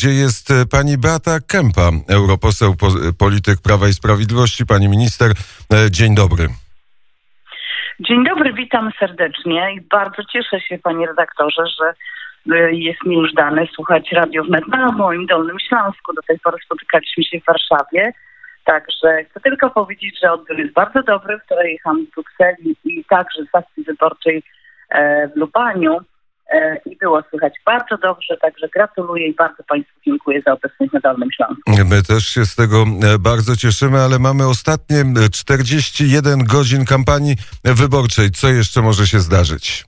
[0.00, 2.74] gdzie jest e, pani Beata Kempa, europoseł,
[3.18, 4.66] polityk Prawa i Sprawiedliwości.
[4.66, 6.44] Pani minister, e, dzień dobry.
[8.00, 11.86] Dzień dobry, witam serdecznie i bardzo cieszę się, panie redaktorze, że
[12.56, 16.12] e, jest mi już dane słuchać Radio Wnet na moim Dolnym Śląsku.
[16.12, 18.12] Do tej pory spotykaliśmy się w Warszawie.
[18.64, 21.38] Także chcę tylko powiedzieć, że odbiór jest bardzo dobry.
[21.38, 24.42] Wczoraj jechałam z Brukseli i także z akcji wyborczej
[25.34, 25.96] w Lubaniu.
[26.50, 31.00] E, i było słychać bardzo dobrze, także gratuluję i bardzo Państwu dziękuję za obecność na
[31.00, 31.62] Dolnym Śląsku.
[31.90, 38.30] My też się z tego e, bardzo cieszymy, ale mamy ostatnie 41 godzin kampanii wyborczej.
[38.30, 39.84] Co jeszcze może się zdarzyć?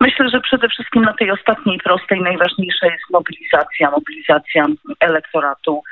[0.00, 4.66] Myślę, że przede wszystkim na tej ostatniej prostej najważniejsza jest mobilizacja, mobilizacja
[5.00, 5.82] elektoratu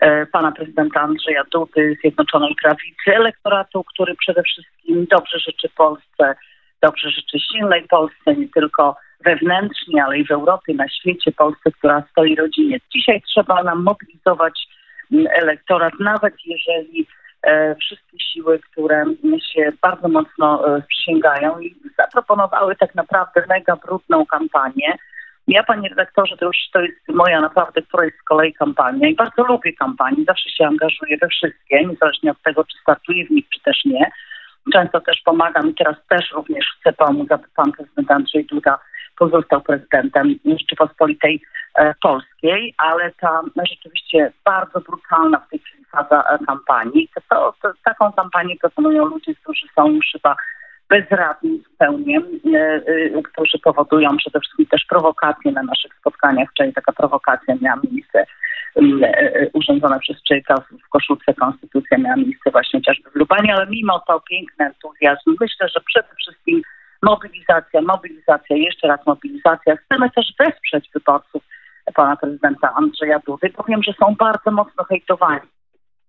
[0.00, 6.34] e, pana prezydenta Andrzeja Dudy, Zjednoczonej Prawicy, elektoratu, który przede wszystkim dobrze życzy Polsce,
[6.82, 12.02] dobrze życzy silnej Polsce, nie tylko wewnętrznie, ale i w Europie, na świecie, Polsce, która
[12.10, 12.78] stoi rodzinie.
[12.94, 14.68] Dzisiaj trzeba nam mobilizować
[15.12, 17.06] mm, elektorat, nawet jeżeli
[17.42, 19.04] e, wszystkie siły, które
[19.52, 24.96] się bardzo mocno e, przysięgają i zaproponowały tak naprawdę mega brudną kampanię.
[25.48, 29.44] Ja, panie redaktorze, to już to jest moja naprawdę któraś z kolei kampania i bardzo
[29.44, 33.60] lubię kampanii, zawsze się angażuję we wszystkie, niezależnie od tego, czy startuję w nich, czy
[33.60, 34.10] też nie.
[34.72, 38.78] Często też pomagam i teraz też również chcę pomóc, aby pan prezydent Andrzej Duda
[39.18, 41.42] pozostał prezydentem Rzeczypospolitej
[41.74, 47.08] e, Polskiej, ale ta rzeczywiście bardzo brutalna w tej chwili faza e, kampanii.
[47.30, 50.36] To, to, taką kampanię proponują ludzie, którzy są już chyba
[50.88, 56.48] bezradni zupełnie, e, którzy powodują przede wszystkim też prowokacje na naszych spotkaniach.
[56.50, 58.26] Wczoraj taka prowokacja miała miejsce
[59.52, 64.20] urządzona przez Czyka w koszulce Konstytucja miała miejsce właśnie chociażby w Lubanie, ale mimo to
[64.20, 65.36] piękny entuzjazm.
[65.40, 66.62] Myślę, że przede wszystkim
[67.02, 69.76] mobilizacja, mobilizacja, jeszcze raz mobilizacja.
[69.76, 71.42] Chcemy też wesprzeć wyborców
[71.94, 73.50] pana prezydenta Andrzeja Dudy.
[73.50, 75.48] Powiem, że są bardzo mocno hejtowani.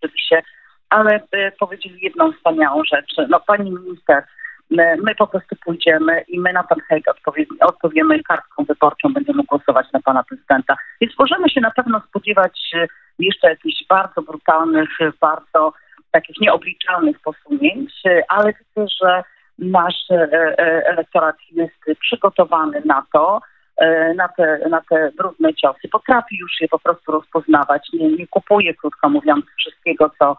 [0.01, 0.43] Oczywiście,
[0.89, 3.15] ale y, powiedzieli jedną wspaniałą rzecz.
[3.29, 4.23] No pani minister,
[4.71, 9.87] my, po prostu pójdziemy i my na ten hejt odpowie, odpowiemy kartką wyborczą, będziemy głosować
[9.93, 10.75] na pana prezydenta.
[11.01, 12.87] Więc możemy się na pewno spodziewać y,
[13.19, 14.89] jeszcze jakichś bardzo brutalnych,
[15.21, 15.73] bardzo
[16.11, 19.23] takich nieobliczalnych posunięć, y, ale widzę, że
[19.59, 23.41] nasz e, e, elektorat jest przygotowany na to,
[23.77, 25.87] e, na te, na te brudne ciosy.
[25.91, 27.87] Potrafi już je po prostu rozpoznawać.
[27.93, 30.37] Nie, nie kupuje, krótko mówiąc, wszystkiego, co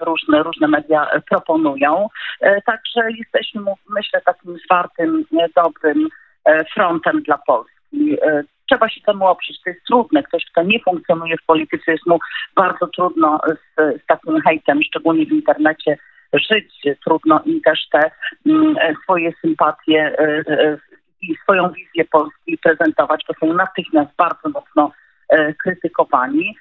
[0.00, 2.08] różne, różne media proponują.
[2.66, 5.24] Także jesteśmy, myślę, takim zwartym,
[5.56, 6.08] dobrym
[6.74, 8.18] frontem dla Polski.
[8.68, 9.62] Trzeba się temu oprzeć.
[9.64, 10.22] To jest trudne.
[10.22, 12.18] Ktoś, kto nie funkcjonuje w polityce, jest mu
[12.56, 15.98] bardzo trudno z, z takim hejtem, szczególnie w internecie,
[16.32, 16.82] żyć.
[17.04, 18.10] Trudno im też te
[18.46, 20.78] mm, swoje sympatie e, e,
[21.22, 24.92] i swoją wizję Polski prezentować, to są natychmiast bardzo mocno
[25.28, 26.56] e, krytykowani.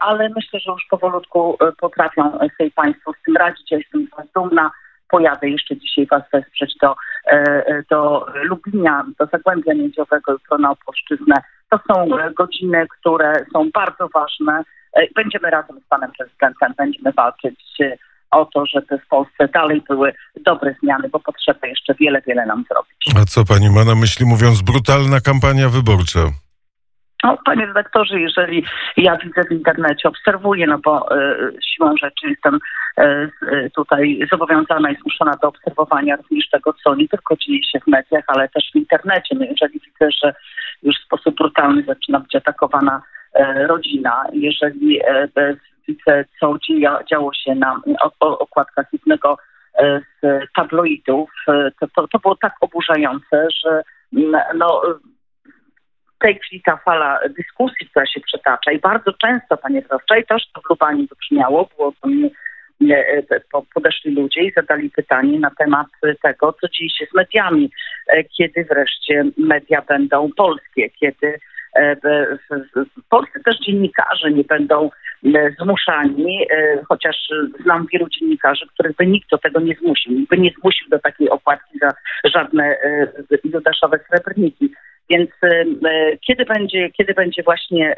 [0.00, 3.70] Ale myślę, że już powolutku potrafią sobie Państwo z tym radzić.
[3.70, 4.70] Ja jestem dumna.
[5.08, 6.94] Pojadę jeszcze dzisiaj Was wesprzeć do,
[7.90, 11.36] do Lublinia, do Zagłębia Miedziowego, jutro na Opolszczyznę.
[11.70, 14.62] To są godziny, które są bardzo ważne.
[15.14, 17.60] Będziemy razem z Panem Prezydentem, będziemy walczyć
[18.30, 22.64] o to, żeby w Polsce dalej były dobre zmiany, bo potrzeba jeszcze wiele, wiele nam
[22.68, 23.22] zrobić.
[23.22, 26.20] A co pani ma na myśli mówiąc brutalna kampania wyborcza?
[27.24, 28.64] No, panie redaktorze, jeżeli
[28.96, 32.58] ja widzę w internecie, obserwuję, no bo y, siłą rzeczy jestem
[33.00, 37.86] y, tutaj zobowiązana i zmuszona do obserwowania również tego, co nie tylko dzieje się w
[37.86, 39.34] mediach, ale też w internecie.
[39.34, 40.34] No, jeżeli widzę, że
[40.82, 43.02] już w sposób brutalny zaczyna być atakowana
[43.68, 45.00] rodzina, jeżeli
[45.88, 46.54] widzę, co
[47.10, 47.80] działo się na
[48.20, 49.36] okładkach jednego
[49.78, 53.82] e, z tabloidów, e, to, to, to było tak oburzające, że
[54.16, 54.82] mm, no,
[56.24, 59.82] tej chwili ta fala dyskusji, która się przetacza i bardzo często, panie
[60.20, 62.30] i też to w Lubaniu wybrzmiało, było to mnie
[63.74, 65.86] podeszli ludzie i zadali pytanie na temat
[66.22, 67.70] tego, co dzieje się z mediami,
[68.08, 71.38] e, kiedy wreszcie media będą polskie, kiedy
[72.98, 74.90] w Polsce też dziennikarze nie będą
[75.24, 77.16] E, zmuszani, e, chociaż
[77.62, 81.30] znam wielu dziennikarzy, których by nikt do tego nie zmusił, by nie zmusił do takiej
[81.30, 81.90] opłatki za
[82.24, 82.76] żadne
[83.44, 84.72] judaszowe srebrniki.
[85.10, 85.30] Więc
[86.26, 87.96] kiedy będzie, kiedy będzie właśnie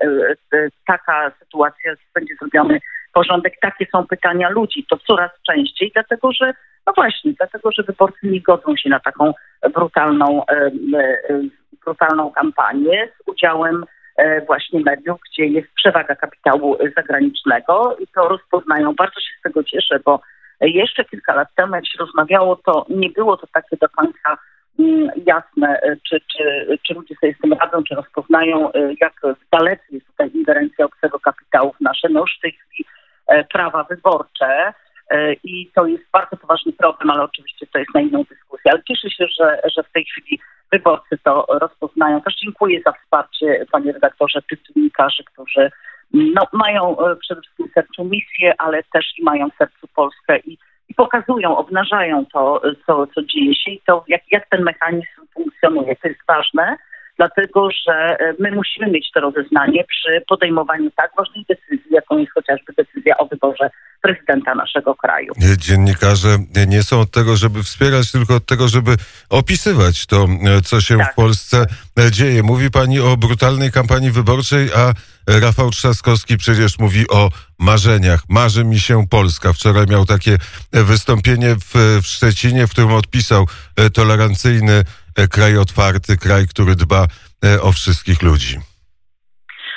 [0.52, 2.80] e, taka sytuacja, będzie zrobiony
[3.12, 6.54] porządek, takie są pytania ludzi, to coraz częściej, dlatego że,
[6.86, 9.32] no właśnie, dlatego że wyborcy nie godzą się na taką
[9.74, 10.42] brutalną,
[11.84, 13.84] brutalną kampanię z udziałem
[14.46, 18.94] właśnie mediów, gdzie jest przewaga kapitału zagranicznego i to rozpoznają.
[18.94, 20.20] Bardzo się z tego cieszę, bo
[20.60, 24.38] jeszcze kilka lat temu, jak się rozmawiało, to nie było to takie do końca
[25.26, 28.70] jasne, czy, czy, czy ludzie sobie z tym radzą, czy rozpoznają,
[29.00, 29.12] jak
[29.52, 32.84] dalece jest tutaj ingerencja obcego kapitału w nasze, no już w tej chwili
[33.52, 34.72] prawa wyborcze.
[35.44, 38.72] I to jest bardzo poważny problem, ale oczywiście to jest na inną dyskusję.
[38.72, 40.40] Ale cieszę się, że, że w tej chwili
[40.72, 42.20] wyborcy to rozpoznają.
[42.20, 45.70] Też dziękuję za wsparcie, panie redaktorze, tych dziennikarzy, którzy
[46.12, 50.38] no, mają e, przede wszystkim w sercu misję, ale też i mają w sercu Polskę
[50.38, 50.58] i
[50.96, 55.96] pokazują, obnażają to, co, co dzieje się i to, jak, jak ten mechanizm funkcjonuje.
[55.96, 56.76] To jest ważne,
[57.16, 62.32] dlatego że e, my musimy mieć to rozeznanie przy podejmowaniu tak ważnej decyzji, jaką jest
[62.32, 63.70] chociażby decyzja o wyborze
[64.06, 65.32] prezydenta naszego kraju.
[65.56, 68.96] Dziennikarze nie są od tego, żeby wspierać, tylko od tego, żeby
[69.28, 71.12] opisywać to, e, co się tak.
[71.12, 71.66] w Polsce
[72.10, 72.42] dzieje.
[72.42, 74.92] Mówi pani o brutalnej kampanii wyborczej, a
[75.26, 78.20] Rafał Trzaskowski przecież mówi o marzeniach.
[78.28, 79.52] Marzy mi się Polska.
[79.52, 80.38] Wczoraj miał takie
[80.72, 84.84] wystąpienie w, w Szczecinie, w którym odpisał e, tolerancyjny
[85.16, 87.06] e, kraj otwarty, kraj, który dba
[87.62, 88.60] o wszystkich ludzi.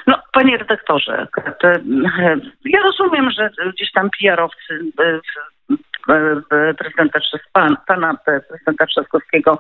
[0.10, 1.28] No, panie redaktorze,
[2.66, 4.80] ja rozumiem, że gdzieś tam PR-owcy
[6.78, 7.20] prezydenta
[7.54, 9.60] pan, pana prezydenta Trzaskowskiego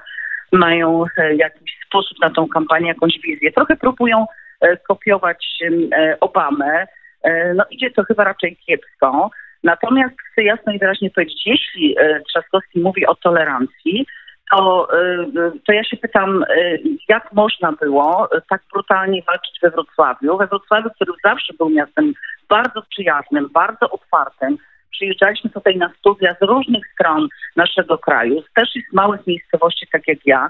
[0.51, 1.05] mają
[1.35, 3.51] jakiś sposób na tą kampanię, jakąś wizję.
[3.51, 4.25] Trochę próbują
[4.87, 5.63] kopiować
[6.19, 6.87] Obamę.
[7.55, 9.29] No idzie to chyba raczej kiepsko.
[9.63, 11.95] Natomiast chcę jasno i wyraźnie powiedzieć, jeśli
[12.27, 14.05] Trzaskowski mówi o tolerancji,
[14.51, 20.37] to, y, to ja się pytam, y, jak można było tak brutalnie walczyć we Wrocławiu?
[20.37, 22.13] We Wrocławiu, który zawsze był miastem
[22.49, 24.57] bardzo przyjaznym, bardzo otwartym.
[24.91, 30.17] Przyjeżdżaliśmy tutaj na studia z różnych stron naszego kraju, też z małych miejscowości, tak jak
[30.25, 30.49] ja,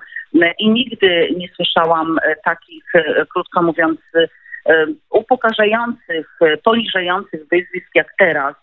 [0.59, 2.83] i nigdy nie słyszałam takich,
[3.33, 3.99] krótko mówiąc,
[5.09, 8.55] upokarzających, poniżających wyzwisk jak teraz,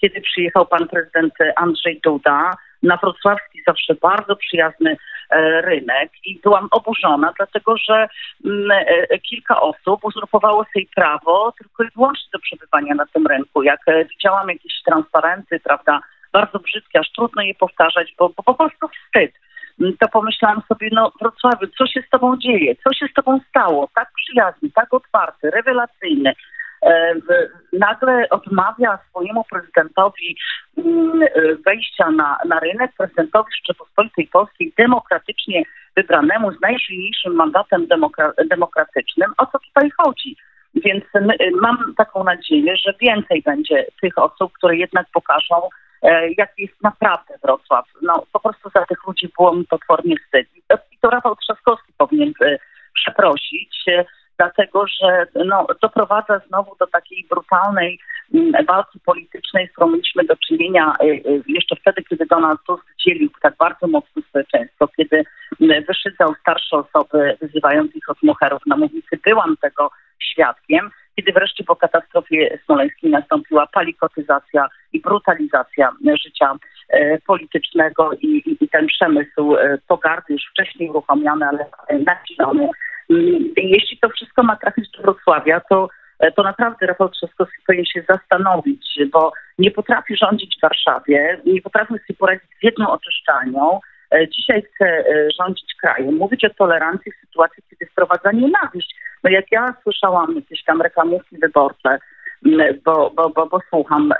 [0.00, 2.50] kiedy przyjechał pan prezydent Andrzej Duda
[2.82, 4.96] na wrocławski zawsze bardzo przyjazny
[5.30, 8.08] e, rynek i byłam oburzona, dlatego że
[8.44, 13.62] mm, e, kilka osób uzurpowało sobie prawo tylko i wyłącznie do przebywania na tym rynku.
[13.62, 16.00] Jak e, widziałam jakieś transparenty, prawda,
[16.32, 19.32] bardzo brzydkie, aż trudno je powtarzać, bo, bo po prostu wstyd
[19.80, 22.74] mm, to pomyślałam sobie, no Wrocławiu, co się z tobą dzieje?
[22.76, 23.88] Co się z tobą stało?
[23.94, 26.32] Tak przyjazny, tak otwarty, rewelacyjny.
[26.82, 27.14] E,
[27.72, 30.36] nagle odmawia swojemu prezydentowi
[30.78, 31.28] mm, e,
[31.66, 35.62] wejścia na, na rynek, prezydentowi Rzeczypospolitej Polskiej demokratycznie
[35.96, 39.32] wybranemu z najsilniejszym mandatem demokra demokratycznym.
[39.38, 40.36] O co tutaj chodzi?
[40.74, 45.68] Więc my, e, mam taką nadzieję, że więcej będzie tych osób, które jednak pokażą,
[46.38, 47.84] jak jest naprawdę Wrocław.
[48.02, 50.48] No, po prostu za tych ludzi było mi potwornie wstyd.
[50.92, 52.32] I to Rafał Trzaskowski powinien
[52.94, 53.84] przeprosić
[54.38, 57.98] dlatego że no, doprowadza znowu do takiej brutalnej
[58.34, 62.84] mm, walki politycznej, z którą mieliśmy do czynienia y, y, jeszcze wtedy, kiedy Donald Tusk
[63.06, 65.24] dzielił tak bardzo mocno społeczeństwo, kiedy
[65.60, 69.18] mm, wyszydzał starsze osoby, wyzywając ich od moherów na mównicy.
[69.24, 75.92] Byłam tego świadkiem, kiedy wreszcie po katastrofie smoleńskiej nastąpiła palikotyzacja i brutalizacja
[76.24, 76.56] życia
[76.88, 79.56] e, politycznego i, i, i ten przemysł
[79.88, 81.66] pogardy już wcześniej uruchomiony, ale
[81.98, 82.68] nasilony
[83.56, 85.88] jeśli to wszystko ma trafić do Wrocławia, to,
[86.18, 91.62] e, to naprawdę Rafał Trzaskowski powinien się zastanowić, bo nie potrafi rządzić w Warszawie, nie
[91.62, 93.80] potrafi sobie poradzić z jedną oczyszczalnią.
[94.14, 98.94] E, dzisiaj chce e, rządzić krajem, mówić o tolerancji w sytuacji, kiedy wprowadza nienawiść.
[99.24, 101.98] No jak ja słyszałam jakieś tam reklamówki wyborcze,
[102.84, 104.12] bo, bo, bo, bo słucham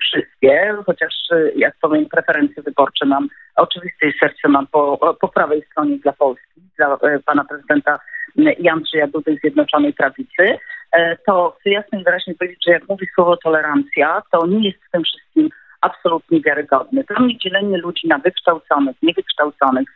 [0.00, 1.14] wszystkie, chociaż
[1.56, 6.98] jak powiem preferencje wyborcze mam, oczywiste serce mam po, po prawej stronie dla Polski, dla
[7.26, 7.98] pana prezydenta
[8.36, 10.58] i Andrzeja Dudy Zjednoczonej Prawicy,
[10.92, 14.78] e, to chcę jasno i wyraźnie powiedzieć, że jak mówi słowo tolerancja, to nie jest
[14.84, 17.04] w tym wszystkim absolutnie wiarygodny.
[17.04, 19.88] Dla mnie dzielenie ludzi na wykształconych, niewykształconych,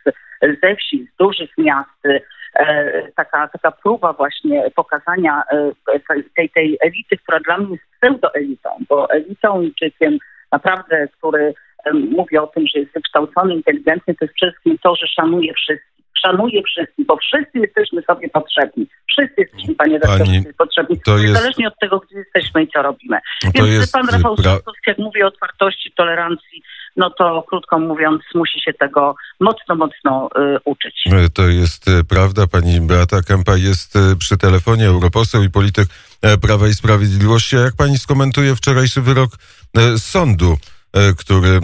[0.63, 2.05] ze wsi, z dużych miast,
[2.59, 5.71] e, taka, taka próba właśnie pokazania e,
[6.35, 10.17] tej, tej elity, która dla mnie jest pseudoelitą, bo elitą Niczykiem
[10.51, 11.53] naprawdę, który
[11.93, 15.94] mówi o tym, że jest wykształcony, inteligentny, to jest przede wszystkim to, że szanuje wszystkich
[16.25, 18.87] szanuje wszystkich, bo wszyscy jesteśmy sobie potrzebni.
[19.09, 21.27] Wszyscy jesteśmy, panie redaktorze, potrzebni, to jest...
[21.27, 23.17] niezależnie od tego, gdzie jesteśmy i co robimy.
[23.43, 23.93] No Więc jest...
[23.93, 24.57] pan Rafał pra...
[24.87, 26.61] jak mówi o otwartości, tolerancji,
[26.97, 31.03] no to krótko mówiąc, musi się tego mocno, mocno y, uczyć.
[31.11, 32.47] E, to jest y, prawda.
[32.47, 35.87] Pani Beata Kępa jest y, przy telefonie, europoseł i polityk
[36.41, 37.57] Prawa i Sprawiedliwości.
[37.57, 39.29] A jak pani skomentuje wczorajszy wyrok
[39.97, 40.57] sądu,
[41.17, 41.59] który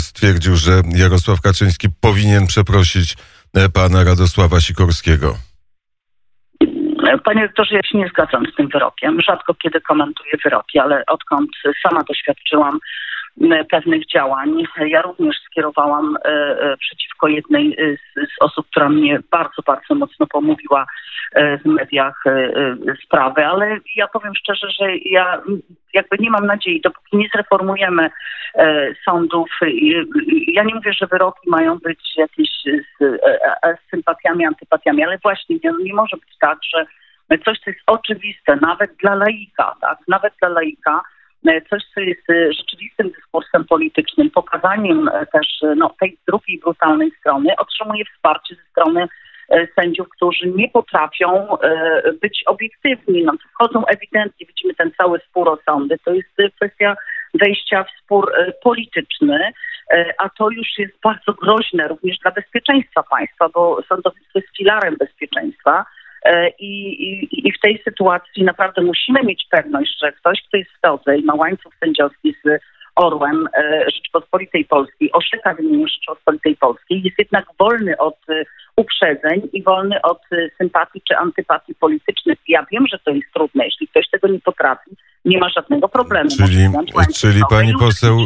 [0.00, 3.16] stwierdził, że Jarosław Kaczyński powinien przeprosić E,
[3.72, 5.34] pana Radosława Sikorskiego?
[7.24, 9.20] Panie rektorze, ja się nie zgadzam z tym wyrokiem.
[9.20, 11.50] Rzadko kiedy komentuję wyroki, ale odkąd
[11.82, 12.78] sama doświadczyłam
[13.70, 14.62] pewnych działań.
[14.86, 16.16] Ja również skierowałam
[16.78, 20.86] przeciwko jednej z, z osób, która mnie bardzo, bardzo mocno pomówiła
[21.34, 22.24] w mediach
[23.04, 25.42] sprawy, ale ja powiem szczerze, że ja
[25.94, 28.10] jakby nie mam nadziei, dopóki nie zreformujemy
[29.04, 29.50] sądów.
[30.46, 32.50] Ja nie mówię, że wyroki mają być jakieś
[33.00, 33.20] z,
[33.60, 36.86] z sympatiami, antypatiami, ale właśnie nie, nie może być tak, że
[37.44, 41.02] coś, co jest oczywiste, nawet dla laika, tak, nawet dla laika,
[41.70, 42.26] coś, co jest
[42.58, 49.06] rzeczywistym dyskursem politycznym, pokazaniem też no, tej drugiej brutalnej strony, otrzymuje wsparcie ze strony
[49.74, 51.56] sędziów, którzy nie potrafią
[52.22, 53.24] być obiektywni.
[53.24, 55.98] No, wchodzą ewidentnie, widzimy ten cały spór o sądy.
[56.04, 56.96] To jest kwestia
[57.34, 58.32] wejścia w spór
[58.62, 59.52] polityczny,
[60.18, 65.84] a to już jest bardzo groźne również dla bezpieczeństwa państwa, bo sądownictwo jest filarem bezpieczeństwa.
[66.24, 70.70] E, I, i, I, w tej sytuacji naprawdę musimy mieć pewność, że ktoś, kto jest
[70.70, 70.80] w
[71.18, 72.60] i ma łańcuch sędziowski z
[72.96, 78.44] orłem e, Rzeczypospolitej Polskiej, orzeka w imieniu Rzeczypospolitej Polskiej, jest jednak wolny od e,
[78.76, 80.20] uprzedzeń i wolny od
[80.58, 82.38] sympatii czy antypatii politycznych.
[82.48, 83.64] Ja wiem, że to jest trudne.
[83.64, 84.90] Jeśli ktoś tego nie potrafi,
[85.24, 86.30] nie ma żadnego problemu.
[86.30, 86.68] Czyli,
[87.20, 88.18] czyli pani poseł,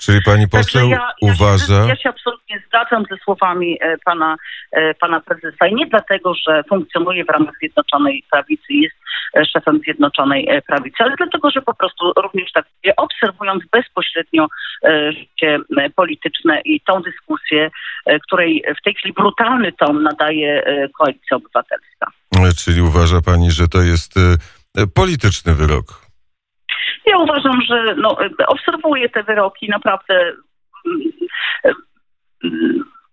[0.00, 1.74] czyli pani poseł ja, uważa...
[1.74, 4.36] Ja się, ja się absolutnie zgadzam ze słowami e, pana,
[4.72, 9.07] e, pana prezesa i nie dlatego, że funkcjonuje w ramach Zjednoczonej Prawicy, jest e,
[9.52, 12.66] szefem Zjednoczonej Prawicy, ale dlatego, że po prostu również tak
[12.96, 14.46] obserwując bezpośrednio
[15.10, 15.58] życie
[15.96, 17.70] polityczne i tą dyskusję,
[18.26, 20.62] której w tej chwili brutalny ton nadaje
[20.98, 22.06] Koalicja Obywatelska.
[22.64, 24.14] Czyli uważa pani, że to jest
[24.94, 25.84] polityczny wyrok?
[27.06, 28.16] Ja uważam, że no,
[28.46, 30.32] obserwuję te wyroki naprawdę.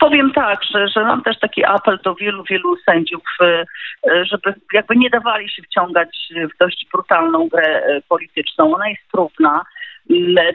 [0.06, 3.66] Powiem tak, że, że mam też taki apel do wielu, wielu sędziów, e,
[4.26, 8.76] żeby jakby nie dawali się wciągać w dość brutalną grę e, polityczną.
[8.76, 9.62] Ona jest trudna,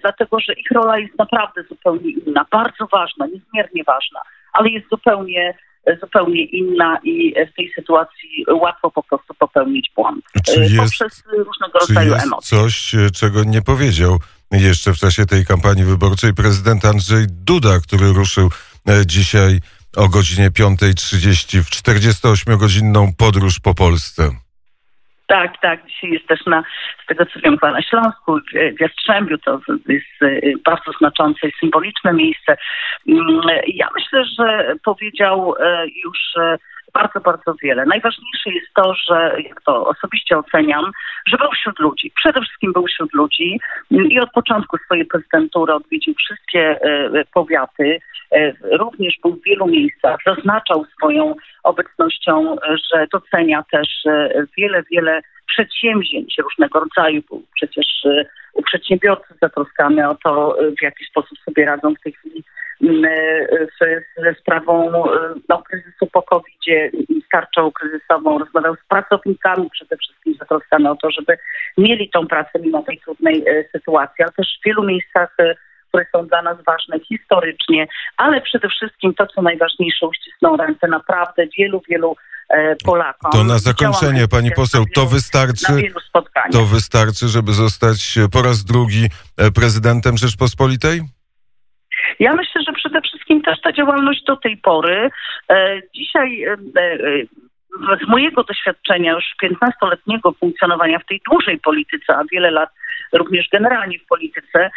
[0.02, 4.20] dlatego że ich rola jest naprawdę zupełnie inna, bardzo ważna, niezmiernie ważna,
[4.52, 5.54] ale jest zupełnie
[6.00, 10.24] zupełnie inna i w tej sytuacji łatwo po prostu popełnić błąd.
[10.46, 12.58] Czy jest, poprzez różnego rodzaju jest emocje.
[12.58, 14.18] coś, czego nie powiedział
[14.50, 18.50] jeszcze w czasie tej kampanii wyborczej prezydent Andrzej Duda, który ruszył
[19.06, 19.58] dzisiaj
[19.96, 24.30] o godzinie 5.30 w 48-godzinną podróż po Polsce.
[25.26, 25.86] Tak, tak.
[25.86, 26.62] Dzisiaj jest też na,
[27.04, 28.38] z tego co wiem, na Śląsku,
[28.76, 29.38] w Jastrzębiu.
[29.38, 32.56] To jest y, bardzo znaczące i symboliczne miejsce.
[33.08, 36.58] Mm, ja myślę, że powiedział y, już y,
[36.94, 37.84] bardzo, bardzo wiele.
[37.86, 40.90] Najważniejsze jest to, że, jak to osobiście oceniam,
[41.26, 42.12] że był wśród ludzi.
[42.16, 46.78] Przede wszystkim był wśród ludzi i od początku swojej prezydentury odwiedził wszystkie
[47.34, 48.00] powiaty,
[48.72, 52.56] również był w wielu miejscach, zaznaczał swoją obecnością,
[52.92, 53.88] że docenia też
[54.58, 57.22] wiele, wiele przedsięwzięć różnego rodzaju.
[57.28, 57.86] Był przecież
[58.64, 62.44] przedsiębiorcy zatroskany o to, w jaki sposób sobie radzą w tej chwili
[64.16, 64.92] ze sprawą
[65.48, 66.54] no, kryzysu po covid
[67.26, 71.38] z tarczą kryzysową, rozmawiał z pracownikami przede wszystkim zatroskany o to, żeby
[71.78, 75.36] mieli tą pracę mimo tej trudnej sytuacji, ale też w wielu miejscach
[75.90, 81.46] które są dla nas ważne historycznie, ale przede wszystkim to, co najważniejsze, uścisnął ręce naprawdę
[81.58, 82.16] wielu, wielu
[82.48, 83.30] e, Polakom.
[83.32, 85.92] To na zakończenie, pani poseł, to wystarczy,
[86.52, 91.00] to wystarczy, żeby zostać po raz drugi e, prezydentem Rzeczpospolitej?
[92.18, 95.10] Ja myślę, że przede wszystkim też ta działalność do tej pory.
[95.50, 96.44] E, dzisiaj
[98.04, 102.70] z mojego doświadczenia już 15-letniego funkcjonowania w tej dłużej polityce, a wiele lat
[103.12, 104.70] również generalnie w polityce,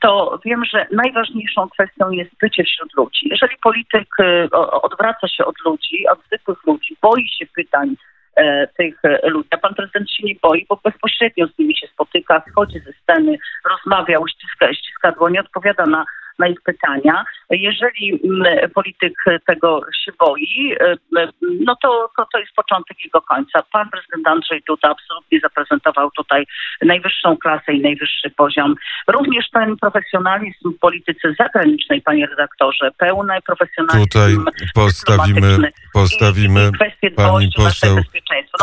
[0.00, 3.28] to wiem, że najważniejszą kwestią jest bycie wśród ludzi.
[3.30, 4.50] Jeżeli polityk e,
[4.82, 7.96] odwraca się od ludzi, od zwykłych ludzi, boi się pytań
[8.36, 12.42] e, tych ludzi, a pan prezydent się nie boi, bo bezpośrednio z nimi się spotyka,
[12.50, 13.38] schodzi ze sceny,
[13.70, 16.04] rozmawia, uściska, ściska dłonie, odpowiada na
[16.38, 17.24] na ich pytania.
[17.50, 19.14] Jeżeli mm, polityk
[19.46, 23.62] tego się boi, y, y, no to, to, to jest początek jego końca.
[23.72, 26.46] Pan prezydent Andrzej Duda absolutnie zaprezentował tutaj
[26.82, 28.74] najwyższą klasę i najwyższy poziom.
[29.08, 34.36] Również ten profesjonalizm w polityce zagranicznej, panie redaktorze, pełny profesjonalizm Tutaj
[34.74, 35.58] postawimy,
[35.92, 37.96] postawimy kwestię pani poseł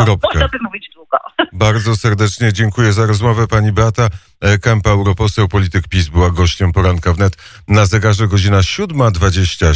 [0.08, 0.16] no.
[0.24, 1.03] Można by mówić długo.
[1.54, 3.48] Bardzo serdecznie dziękuję za rozmowę.
[3.48, 4.10] Pani Beata
[4.62, 7.38] Kępa, europoseł, polityk PiS, była gościem poranka wnet.
[7.68, 9.74] Na zegarze godzina 7.27.